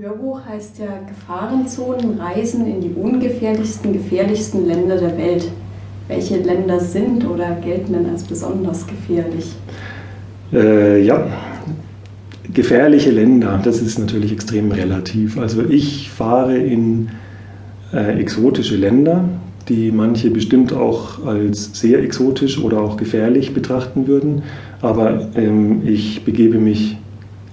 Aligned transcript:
Hörbuch 0.00 0.40
heißt 0.46 0.78
ja 0.78 1.00
Gefahrenzonen, 1.06 2.18
Reisen 2.18 2.66
in 2.66 2.80
die 2.80 2.94
ungefährlichsten, 2.94 3.92
gefährlichsten 3.92 4.66
Länder 4.66 4.96
der 4.96 5.18
Welt. 5.18 5.50
Welche 6.08 6.38
Länder 6.38 6.80
sind 6.80 7.28
oder 7.28 7.56
gelten 7.56 7.92
denn 7.92 8.06
als 8.06 8.22
besonders 8.22 8.86
gefährlich? 8.86 9.54
Äh, 10.52 11.04
ja, 11.04 11.26
gefährliche 12.54 13.10
Länder, 13.10 13.60
das 13.62 13.82
ist 13.82 13.98
natürlich 13.98 14.32
extrem 14.32 14.72
relativ. 14.72 15.38
Also 15.38 15.62
ich 15.68 16.10
fahre 16.10 16.56
in 16.56 17.10
äh, 17.92 18.18
exotische 18.18 18.76
Länder, 18.76 19.28
die 19.68 19.92
manche 19.92 20.30
bestimmt 20.30 20.72
auch 20.72 21.26
als 21.26 21.78
sehr 21.78 22.02
exotisch 22.02 22.58
oder 22.58 22.80
auch 22.80 22.96
gefährlich 22.96 23.52
betrachten 23.52 24.06
würden, 24.06 24.42
aber 24.80 25.28
ähm, 25.36 25.86
ich 25.86 26.24
begebe 26.24 26.58
mich 26.58 26.96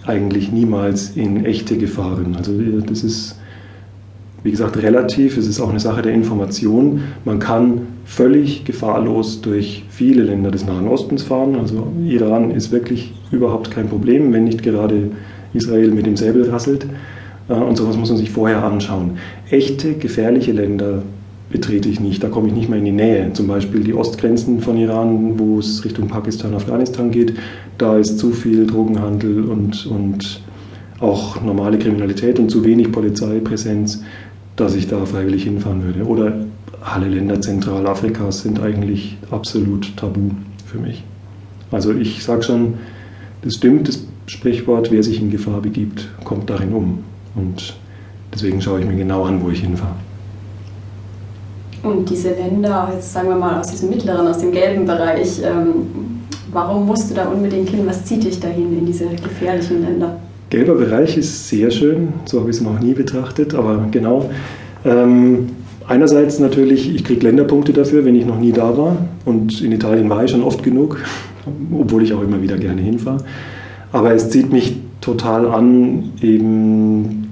eigentlich 0.09 0.51
niemals 0.51 1.15
in 1.15 1.45
echte 1.45 1.77
Gefahren. 1.77 2.35
Also 2.35 2.51
das 2.85 3.03
ist, 3.03 3.39
wie 4.43 4.51
gesagt, 4.51 4.77
relativ. 4.81 5.37
Es 5.37 5.47
ist 5.47 5.61
auch 5.61 5.69
eine 5.69 5.79
Sache 5.79 6.01
der 6.01 6.13
Information. 6.13 7.01
Man 7.23 7.39
kann 7.39 7.81
völlig 8.05 8.65
gefahrlos 8.65 9.41
durch 9.41 9.85
viele 9.89 10.23
Länder 10.23 10.51
des 10.51 10.65
Nahen 10.65 10.87
Ostens 10.87 11.23
fahren. 11.23 11.55
Also 11.55 11.87
Iran 12.05 12.51
ist 12.51 12.71
wirklich 12.71 13.13
überhaupt 13.31 13.71
kein 13.71 13.87
Problem, 13.87 14.33
wenn 14.33 14.45
nicht 14.45 14.63
gerade 14.63 15.11
Israel 15.53 15.91
mit 15.91 16.05
dem 16.05 16.17
Säbel 16.17 16.49
rasselt. 16.49 16.85
Äh, 17.47 17.53
und 17.53 17.77
sowas 17.77 17.95
muss 17.95 18.09
man 18.09 18.17
sich 18.17 18.31
vorher 18.31 18.63
anschauen. 18.63 19.17
Echte 19.49 19.93
gefährliche 19.93 20.51
Länder 20.51 21.03
betrete 21.49 21.89
ich 21.89 21.99
nicht. 21.99 22.23
Da 22.23 22.29
komme 22.29 22.47
ich 22.47 22.53
nicht 22.53 22.69
mehr 22.69 22.79
in 22.79 22.85
die 22.85 22.91
Nähe. 22.91 23.33
Zum 23.33 23.47
Beispiel 23.47 23.83
die 23.83 23.93
Ostgrenzen 23.93 24.61
von 24.61 24.77
Iran, 24.77 25.39
wo 25.39 25.59
es 25.59 25.83
Richtung 25.83 26.07
Pakistan, 26.07 26.53
Afghanistan 26.53 27.11
geht. 27.11 27.33
Da 27.77 27.97
ist 27.97 28.19
zu 28.19 28.31
viel 28.31 28.67
Drogenhandel 28.67 29.45
und, 29.45 29.85
und 29.87 30.41
auch 30.99 31.41
normale 31.41 31.79
Kriminalität 31.79 32.39
und 32.39 32.49
zu 32.49 32.63
wenig 32.63 32.91
Polizeipräsenz, 32.91 34.03
dass 34.55 34.75
ich 34.75 34.87
da 34.87 35.05
freiwillig 35.05 35.43
hinfahren 35.43 35.83
würde. 35.83 36.05
Oder 36.05 36.45
alle 36.81 37.07
Länder 37.07 37.41
Zentralafrikas 37.41 38.41
sind 38.41 38.61
eigentlich 38.61 39.17
absolut 39.31 39.95
tabu 39.97 40.31
für 40.65 40.77
mich. 40.77 41.03
Also 41.71 41.93
ich 41.93 42.23
sage 42.23 42.43
schon, 42.43 42.75
das 43.41 43.55
stimmt, 43.55 43.87
das 43.87 44.05
Sprichwort, 44.27 44.91
wer 44.91 45.03
sich 45.03 45.21
in 45.21 45.31
Gefahr 45.31 45.61
begibt, 45.61 46.09
kommt 46.23 46.49
darin 46.49 46.73
um. 46.73 46.99
Und 47.35 47.75
deswegen 48.33 48.61
schaue 48.61 48.81
ich 48.81 48.85
mir 48.85 48.95
genau 48.95 49.23
an, 49.23 49.41
wo 49.41 49.49
ich 49.49 49.61
hinfahre. 49.61 49.95
Und 51.83 52.09
diese 52.09 52.31
Länder, 52.31 52.91
jetzt 52.93 53.13
sagen 53.13 53.29
wir 53.29 53.35
mal 53.35 53.59
aus 53.59 53.67
diesem 53.67 53.89
mittleren, 53.89 54.27
aus 54.27 54.39
dem 54.39 54.51
gelben 54.51 54.85
Bereich, 54.85 55.41
ähm, 55.43 56.21
warum 56.51 56.85
musst 56.85 57.09
du 57.09 57.15
da 57.15 57.29
unbedingt 57.29 57.69
hin? 57.69 57.81
Was 57.85 58.03
zieht 58.05 58.23
dich 58.23 58.39
dahin 58.39 58.77
in 58.77 58.85
diese 58.85 59.05
gefährlichen 59.05 59.83
Länder? 59.83 60.19
Gelber 60.49 60.75
Bereich 60.75 61.17
ist 61.17 61.47
sehr 61.47 61.69
schön, 61.71 62.09
so 62.25 62.39
habe 62.39 62.49
ich 62.49 62.57
es 62.57 62.61
noch 62.61 62.79
nie 62.79 62.93
betrachtet, 62.93 63.53
aber 63.53 63.87
genau. 63.91 64.29
Ähm, 64.83 65.49
einerseits 65.87 66.39
natürlich, 66.39 66.93
ich 66.93 67.03
kriege 67.03 67.21
Länderpunkte 67.21 67.71
dafür, 67.71 68.03
wenn 68.03 68.15
ich 68.15 68.25
noch 68.25 68.39
nie 68.39 68.51
da 68.51 68.75
war. 68.77 68.97
Und 69.25 69.61
in 69.61 69.71
Italien 69.71 70.09
war 70.09 70.23
ich 70.23 70.31
schon 70.31 70.43
oft 70.43 70.63
genug, 70.63 70.97
obwohl 71.79 72.03
ich 72.03 72.13
auch 72.13 72.23
immer 72.23 72.41
wieder 72.41 72.57
gerne 72.57 72.81
hinfahre. 72.81 73.23
Aber 73.91 74.13
es 74.13 74.29
zieht 74.29 74.51
mich 74.51 74.77
total 75.01 75.47
an, 75.47 76.11
eben 76.21 77.28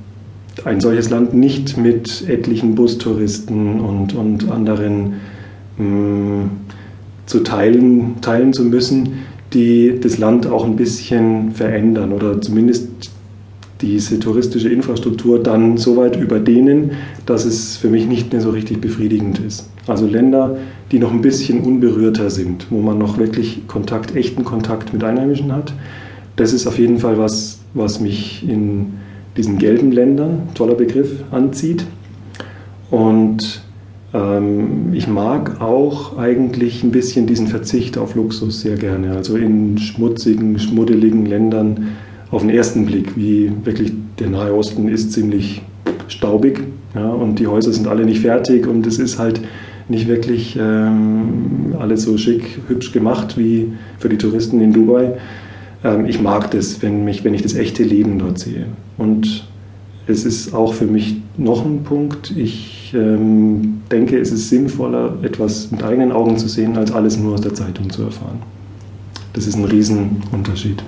ein 0.65 0.81
solches 0.81 1.09
Land 1.09 1.33
nicht 1.33 1.77
mit 1.77 2.27
etlichen 2.27 2.75
Bustouristen 2.75 3.79
und, 3.79 4.15
und 4.15 4.49
anderen 4.49 5.13
mh, 5.77 5.85
mm, 5.85 6.49
zu 7.25 7.39
teilen, 7.41 8.21
teilen 8.21 8.53
zu 8.53 8.63
müssen, 8.63 9.25
die 9.53 9.99
das 10.01 10.17
Land 10.17 10.47
auch 10.47 10.65
ein 10.65 10.75
bisschen 10.75 11.51
verändern 11.51 12.13
oder 12.13 12.41
zumindest 12.41 13.11
diese 13.81 14.19
touristische 14.19 14.69
Infrastruktur 14.69 15.41
dann 15.41 15.77
so 15.77 15.97
weit 15.97 16.15
überdehnen, 16.19 16.91
dass 17.25 17.45
es 17.45 17.77
für 17.77 17.89
mich 17.89 18.07
nicht 18.07 18.31
mehr 18.31 18.41
so 18.41 18.49
richtig 18.49 18.81
befriedigend 18.81 19.39
ist. 19.39 19.69
Also 19.85 20.07
Länder, 20.07 20.57
die 20.91 20.99
noch 20.99 21.11
ein 21.11 21.21
bisschen 21.21 21.61
unberührter 21.61 22.29
sind, 22.29 22.67
wo 22.71 22.81
man 22.81 22.97
noch 22.97 23.17
wirklich 23.17 23.67
Kontakt, 23.67 24.15
echten 24.15 24.43
Kontakt 24.43 24.93
mit 24.93 25.03
Einheimischen 25.03 25.51
hat, 25.51 25.73
das 26.37 26.53
ist 26.53 26.67
auf 26.67 26.79
jeden 26.79 26.99
Fall 26.99 27.17
was, 27.17 27.59
was 27.73 27.99
mich 27.99 28.47
in 28.47 28.93
diesen 29.37 29.57
gelben 29.57 29.91
Ländern, 29.91 30.49
toller 30.53 30.75
Begriff, 30.75 31.23
anzieht. 31.31 31.85
Und 32.89 33.61
ähm, 34.13 34.93
ich 34.93 35.07
mag 35.07 35.61
auch 35.61 36.17
eigentlich 36.17 36.83
ein 36.83 36.91
bisschen 36.91 37.27
diesen 37.27 37.47
Verzicht 37.47 37.97
auf 37.97 38.15
Luxus 38.15 38.61
sehr 38.61 38.75
gerne. 38.75 39.15
Also 39.15 39.37
in 39.37 39.77
schmutzigen, 39.77 40.57
schmuddeligen 40.59 41.25
Ländern 41.25 41.89
auf 42.31 42.41
den 42.41 42.49
ersten 42.49 42.85
Blick, 42.85 43.15
wie 43.15 43.51
wirklich 43.63 43.93
der 44.19 44.29
Nahe 44.29 44.53
Osten 44.53 44.89
ist 44.89 45.13
ziemlich 45.13 45.61
staubig 46.07 46.63
ja, 46.95 47.09
und 47.09 47.39
die 47.39 47.47
Häuser 47.47 47.71
sind 47.71 47.87
alle 47.87 48.05
nicht 48.05 48.21
fertig 48.21 48.67
und 48.67 48.85
es 48.87 48.97
ist 48.99 49.19
halt 49.19 49.41
nicht 49.89 50.07
wirklich 50.07 50.57
ähm, 50.59 51.75
alles 51.79 52.03
so 52.03 52.17
schick, 52.17 52.59
hübsch 52.67 52.91
gemacht 52.91 53.37
wie 53.37 53.71
für 53.99 54.09
die 54.09 54.17
Touristen 54.17 54.59
in 54.61 54.73
Dubai. 54.73 55.13
Ähm, 55.83 56.05
ich 56.05 56.21
mag 56.21 56.51
das, 56.51 56.81
wenn, 56.81 57.05
mich, 57.05 57.23
wenn 57.23 57.33
ich 57.33 57.41
das 57.41 57.55
echte 57.55 57.83
Leben 57.83 58.19
dort 58.19 58.39
sehe. 58.39 58.65
Und 58.97 59.47
es 60.07 60.25
ist 60.25 60.53
auch 60.53 60.73
für 60.73 60.85
mich 60.85 61.17
noch 61.37 61.65
ein 61.65 61.83
Punkt. 61.83 62.31
Ich 62.35 62.93
ähm, 62.95 63.81
denke, 63.91 64.19
es 64.19 64.31
ist 64.31 64.49
sinnvoller, 64.49 65.15
etwas 65.21 65.69
mit 65.71 65.83
eigenen 65.83 66.11
Augen 66.11 66.37
zu 66.37 66.47
sehen, 66.47 66.77
als 66.77 66.91
alles 66.91 67.17
nur 67.17 67.33
aus 67.33 67.41
der 67.41 67.53
Zeitung 67.53 67.89
zu 67.89 68.03
erfahren. 68.03 68.39
Das 69.33 69.45
ist 69.45 69.55
ein 69.55 69.65
Riesenunterschied. 69.65 70.83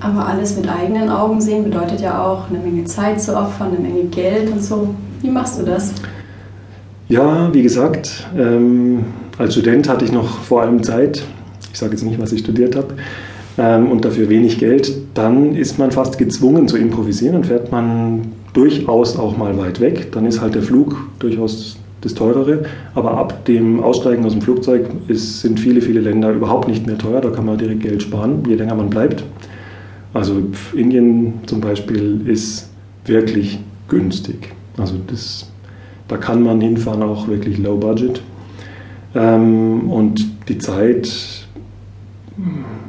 Aber 0.00 0.26
alles 0.26 0.56
mit 0.56 0.68
eigenen 0.68 1.08
Augen 1.08 1.40
sehen 1.40 1.64
bedeutet 1.64 2.00
ja 2.00 2.24
auch 2.24 2.48
eine 2.48 2.58
Menge 2.58 2.84
Zeit 2.84 3.20
zu 3.20 3.36
opfern, 3.36 3.68
eine 3.68 3.78
Menge 3.78 4.04
Geld 4.04 4.50
und 4.50 4.62
so. 4.62 4.94
Wie 5.22 5.30
machst 5.30 5.60
du 5.60 5.64
das? 5.64 5.92
Ja, 7.08 7.52
wie 7.52 7.62
gesagt, 7.62 8.26
ähm, 8.36 9.04
als 9.36 9.52
Student 9.52 9.88
hatte 9.88 10.04
ich 10.04 10.12
noch 10.12 10.28
vor 10.40 10.62
allem 10.62 10.82
Zeit. 10.82 11.22
Ich 11.72 11.78
sage 11.78 11.92
jetzt 11.92 12.02
nicht, 12.02 12.18
was 12.18 12.32
ich 12.32 12.40
studiert 12.40 12.76
habe 12.76 12.94
ähm, 13.58 13.90
und 13.90 14.04
dafür 14.04 14.28
wenig 14.28 14.58
Geld, 14.58 14.92
dann 15.14 15.54
ist 15.54 15.78
man 15.78 15.90
fast 15.90 16.18
gezwungen 16.18 16.68
zu 16.68 16.76
improvisieren. 16.76 17.34
Dann 17.34 17.44
fährt 17.44 17.72
man 17.72 18.32
durchaus 18.52 19.16
auch 19.16 19.36
mal 19.36 19.56
weit 19.58 19.80
weg. 19.80 20.12
Dann 20.12 20.26
ist 20.26 20.40
halt 20.40 20.54
der 20.54 20.62
Flug 20.62 20.96
durchaus 21.18 21.76
das 22.00 22.14
teurere. 22.14 22.64
Aber 22.94 23.16
ab 23.16 23.44
dem 23.44 23.82
Aussteigen 23.82 24.24
aus 24.24 24.32
dem 24.32 24.42
Flugzeug 24.42 24.88
ist, 25.08 25.40
sind 25.40 25.60
viele, 25.60 25.80
viele 25.80 26.00
Länder 26.00 26.32
überhaupt 26.32 26.68
nicht 26.68 26.86
mehr 26.86 26.98
teuer. 26.98 27.20
Da 27.20 27.30
kann 27.30 27.46
man 27.46 27.58
direkt 27.58 27.82
Geld 27.82 28.02
sparen, 28.02 28.42
je 28.48 28.54
länger 28.54 28.74
man 28.74 28.90
bleibt. 28.90 29.24
Also 30.12 30.42
Indien 30.74 31.34
zum 31.46 31.60
Beispiel 31.60 32.22
ist 32.26 32.70
wirklich 33.04 33.58
günstig. 33.88 34.52
Also 34.76 34.94
das, 35.06 35.50
da 36.08 36.16
kann 36.16 36.42
man 36.42 36.60
hinfahren, 36.60 37.02
auch 37.02 37.28
wirklich 37.28 37.58
low 37.58 37.76
budget. 37.76 38.22
Ähm, 39.14 39.90
und 39.90 40.26
die 40.48 40.58
Zeit 40.58 41.46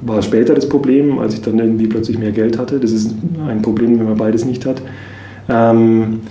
war 0.02 0.22
später 0.22 0.54
das 0.54 0.68
Problem, 0.68 1.20
als 1.20 1.36
ich 1.36 1.42
dann 1.42 1.60
irgendwie 1.60 1.88
plötzlich 1.88 2.18
mehr 2.18 2.32
Geld 2.32 2.58
hatte. 2.58 2.80
Das 2.80 2.92
ist 2.92 3.16
ein 3.48 3.62
Problem, 3.62 4.00
wenn 4.00 4.06
man 4.06 4.18
beides 4.18 4.46
nicht 4.46 4.66
hat. 4.66 4.82
Ähm, 5.50 6.22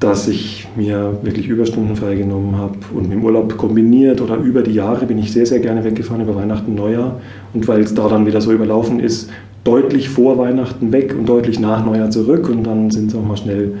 dass 0.00 0.28
ich 0.28 0.66
mir 0.76 1.18
wirklich 1.22 1.46
Überstunden 1.46 1.94
freigenommen 1.94 2.56
habe 2.56 2.78
und 2.94 3.10
dem 3.10 3.22
Urlaub 3.22 3.58
kombiniert 3.58 4.22
oder 4.22 4.36
über 4.36 4.62
die 4.62 4.72
Jahre 4.72 5.04
bin 5.04 5.18
ich 5.18 5.30
sehr, 5.30 5.44
sehr 5.44 5.60
gerne 5.60 5.84
weggefahren 5.84 6.22
über 6.22 6.34
Weihnachten, 6.34 6.74
Neujahr. 6.74 7.20
Und 7.52 7.68
weil 7.68 7.80
es 7.80 7.94
da 7.94 8.08
dann 8.08 8.24
wieder 8.24 8.40
so 8.40 8.50
überlaufen 8.50 8.98
ist, 8.98 9.30
deutlich 9.62 10.08
vor 10.08 10.38
Weihnachten 10.38 10.90
weg 10.90 11.14
und 11.18 11.28
deutlich 11.28 11.60
nach 11.60 11.84
Neujahr 11.84 12.10
zurück 12.10 12.48
und 12.48 12.64
dann 12.64 12.90
sind 12.90 13.10
es 13.10 13.14
auch 13.14 13.22
mal 13.22 13.36
schnell 13.36 13.74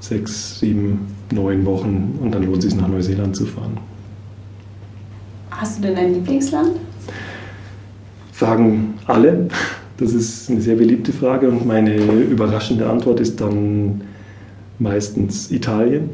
sechs, 0.00 0.58
sieben, 0.58 1.00
neun 1.32 1.66
Wochen 1.66 2.18
und 2.22 2.34
dann 2.34 2.44
lohnt 2.44 2.64
es 2.64 2.70
sich 2.70 2.80
nach 2.80 2.88
Neuseeland 2.88 3.36
zu 3.36 3.44
fahren. 3.44 3.76
Hast 5.50 5.78
du 5.78 5.82
denn 5.82 5.96
ein 5.96 6.14
Lieblingsland? 6.14 6.70
Sagen 8.38 8.94
alle. 9.06 9.48
Das 9.96 10.12
ist 10.14 10.48
eine 10.48 10.60
sehr 10.60 10.76
beliebte 10.76 11.12
Frage 11.12 11.48
und 11.48 11.66
meine 11.66 11.96
überraschende 11.96 12.88
Antwort 12.88 13.18
ist 13.18 13.40
dann 13.40 14.02
meistens 14.78 15.50
Italien. 15.50 16.10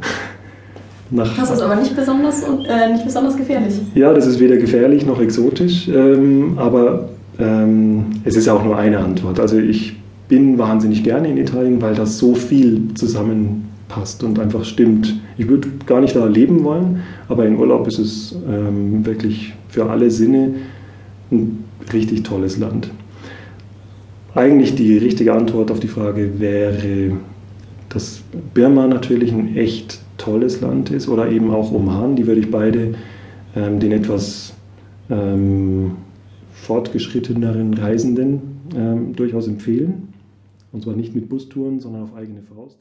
Nach 1.11 1.37
das 1.37 1.51
ist 1.51 1.61
aber 1.61 1.77
nicht 1.77 1.95
besonders, 1.95 2.43
äh, 2.43 2.93
nicht 2.93 3.05
besonders 3.05 3.37
gefährlich. 3.37 3.75
Ja, 3.95 4.15
das 4.15 4.27
ist 4.27 4.41
weder 4.41 4.57
gefährlich 4.57 5.05
noch 5.05 5.21
exotisch, 5.21 5.87
ähm, 5.89 6.55
aber 6.57 7.11
ähm, 7.39 8.07
es 8.25 8.37
ist 8.37 8.49
auch 8.49 8.65
nur 8.65 8.79
eine 8.79 8.99
Antwort. 8.99 9.39
Also 9.39 9.59
ich 9.59 9.97
bin 10.29 10.57
wahnsinnig 10.57 11.05
gerne 11.05 11.29
in 11.29 11.37
Italien, 11.37 11.83
weil 11.83 11.95
das 11.95 12.19
so 12.19 12.35
viel 12.35 12.95
zusammenpasst 12.95 14.25
und 14.25 14.39
einfach 14.39 14.65
stimmt. 14.65 15.15
Ich 15.37 15.47
würde 15.47 15.69
gar 15.85 16.01
nicht 16.01 16.17
da 16.17 16.25
leben 16.25 16.65
wollen, 16.65 17.03
aber 17.29 17.45
in 17.45 17.59
Urlaub 17.59 17.87
ist 17.87 17.99
es 17.99 18.35
ähm, 18.49 19.05
wirklich 19.05 19.53
für 19.69 19.91
alle 19.91 20.11
Sinne 20.11 20.55
ein 21.31 21.64
richtig 21.93 22.23
tolles 22.23 22.59
Land. 22.59 22.91
Eigentlich 24.35 24.75
die 24.75 24.99
richtige 24.99 25.33
Antwort 25.33 25.71
auf 25.71 25.81
die 25.81 25.89
Frage 25.89 26.41
wäre, 26.41 27.13
dass 27.89 28.23
Birma 28.53 28.87
natürlich 28.87 29.33
ein 29.33 29.57
echt 29.57 30.01
tolles 30.19 30.61
Land 30.61 30.91
ist 30.91 31.09
oder 31.09 31.31
eben 31.31 31.51
auch 31.51 31.71
Oman. 31.71 32.17
Die 32.17 32.27
würde 32.27 32.41
ich 32.41 32.51
beide 32.51 32.95
ähm, 33.55 33.79
den 33.79 33.93
etwas 33.93 34.55
ähm, 35.11 35.93
fortgeschritteneren 36.53 37.75
Reisenden 37.75 38.41
ähm, 38.77 39.15
durchaus 39.15 39.47
empfehlen. 39.47 40.09
Und 40.73 40.83
zwar 40.83 40.95
nicht 40.97 41.15
mit 41.15 41.29
Bustouren, 41.29 41.79
sondern 41.79 42.03
auf 42.03 42.17
eigene 42.17 42.43
Faust. 42.43 42.79